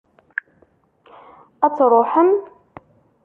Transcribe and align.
Ad 1.65 1.73
truḥem? 1.75 2.31